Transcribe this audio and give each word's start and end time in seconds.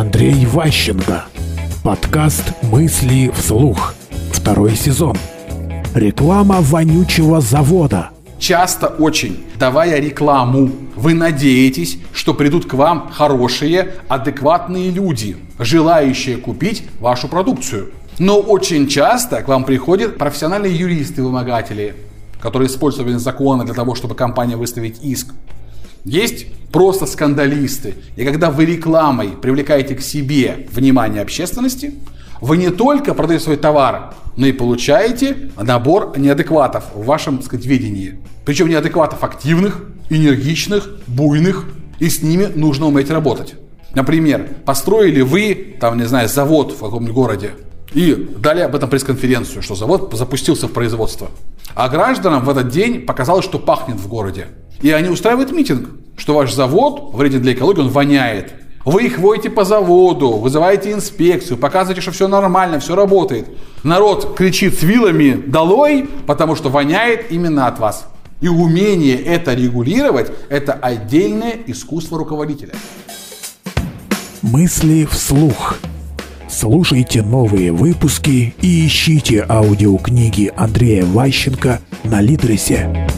Андрей 0.00 0.46
Ващенко. 0.46 1.26
Подкаст 1.84 2.54
«Мысли 2.62 3.30
вслух». 3.34 3.94
Второй 4.32 4.74
сезон. 4.74 5.14
Реклама 5.94 6.62
вонючего 6.62 7.42
завода. 7.42 8.08
Часто 8.38 8.86
очень, 8.86 9.44
давая 9.58 10.00
рекламу, 10.00 10.70
вы 10.96 11.12
надеетесь, 11.12 11.98
что 12.14 12.32
придут 12.32 12.64
к 12.64 12.72
вам 12.72 13.10
хорошие, 13.12 13.96
адекватные 14.08 14.90
люди, 14.90 15.36
желающие 15.58 16.38
купить 16.38 16.84
вашу 16.98 17.28
продукцию. 17.28 17.90
Но 18.18 18.38
очень 18.40 18.88
часто 18.88 19.42
к 19.42 19.48
вам 19.48 19.64
приходят 19.64 20.16
профессиональные 20.16 20.74
юристы-вымогатели, 20.74 21.94
которые 22.40 22.68
используют 22.68 23.20
законы 23.20 23.66
для 23.66 23.74
того, 23.74 23.94
чтобы 23.94 24.14
компания 24.14 24.56
выставить 24.56 25.04
иск. 25.04 25.34
Есть 26.06 26.46
просто 26.72 27.06
скандалисты. 27.06 27.94
И 28.16 28.24
когда 28.24 28.50
вы 28.50 28.64
рекламой 28.64 29.30
привлекаете 29.30 29.94
к 29.94 30.00
себе 30.00 30.66
внимание 30.72 31.22
общественности, 31.22 31.94
вы 32.40 32.56
не 32.56 32.70
только 32.70 33.14
продаете 33.14 33.44
свой 33.44 33.56
товар, 33.56 34.14
но 34.36 34.46
и 34.46 34.52
получаете 34.52 35.50
набор 35.60 36.18
неадекватов 36.18 36.84
в 36.94 37.04
вашем, 37.04 37.38
так 37.38 37.46
сказать, 37.46 37.66
видении. 37.66 38.18
Причем 38.44 38.68
неадекватов 38.68 39.22
активных, 39.22 39.84
энергичных, 40.08 40.88
буйных, 41.06 41.66
и 41.98 42.08
с 42.08 42.22
ними 42.22 42.46
нужно 42.54 42.86
уметь 42.86 43.10
работать. 43.10 43.54
Например, 43.94 44.48
построили 44.64 45.20
вы, 45.20 45.76
там, 45.80 45.98
не 45.98 46.04
знаю, 46.04 46.28
завод 46.28 46.72
в 46.72 46.78
каком-нибудь 46.78 47.14
городе, 47.14 47.50
и 47.92 48.28
дали 48.38 48.60
об 48.60 48.74
этом 48.74 48.88
пресс-конференцию, 48.88 49.62
что 49.62 49.74
завод 49.74 50.12
запустился 50.14 50.68
в 50.68 50.72
производство. 50.72 51.30
А 51.74 51.88
гражданам 51.88 52.44
в 52.44 52.50
этот 52.50 52.68
день 52.68 53.02
показалось, 53.02 53.44
что 53.44 53.58
пахнет 53.58 53.96
в 53.96 54.08
городе. 54.08 54.46
И 54.80 54.90
они 54.90 55.08
устраивают 55.08 55.52
митинг, 55.52 55.88
что 56.20 56.34
ваш 56.34 56.52
завод 56.52 57.14
вреден 57.14 57.40
для 57.40 57.54
экологии, 57.54 57.80
он 57.80 57.88
воняет. 57.88 58.52
Вы 58.84 59.04
их 59.06 59.18
водите 59.18 59.48
по 59.48 59.64
заводу, 59.64 60.32
вызываете 60.32 60.92
инспекцию, 60.92 61.56
показываете, 61.56 62.02
что 62.02 62.12
все 62.12 62.28
нормально, 62.28 62.78
все 62.78 62.94
работает. 62.94 63.48
Народ 63.84 64.36
кричит 64.36 64.78
с 64.78 64.82
вилами 64.82 65.42
«долой», 65.46 66.08
потому 66.26 66.56
что 66.56 66.68
воняет 66.68 67.32
именно 67.32 67.66
от 67.66 67.78
вас. 67.78 68.06
И 68.42 68.48
умение 68.48 69.16
это 69.16 69.54
регулировать– 69.54 70.30
это 70.50 70.74
отдельное 70.74 71.56
искусство 71.66 72.18
руководителя. 72.18 72.74
Мысли 74.42 75.06
вслух. 75.10 75.78
Слушайте 76.48 77.22
новые 77.22 77.72
выпуски 77.72 78.54
и 78.60 78.86
ищите 78.86 79.44
аудиокниги 79.48 80.52
Андрея 80.54 81.04
Ващенко 81.06 81.80
на 82.04 82.20
Литресе. 82.20 83.09